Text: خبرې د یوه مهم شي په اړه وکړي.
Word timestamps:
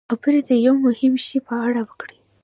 خبرې 0.09 0.41
د 0.49 0.51
یوه 0.65 0.79
مهم 0.85 1.13
شي 1.25 1.37
په 1.47 1.53
اړه 1.67 1.81
وکړي. 1.85 2.17